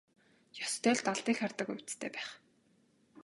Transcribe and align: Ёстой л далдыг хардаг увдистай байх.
Ёстой 0.65 0.93
л 0.97 1.01
далдыг 1.07 1.35
хардаг 1.39 1.67
увдистай 1.73 2.09
байх. 2.15 2.29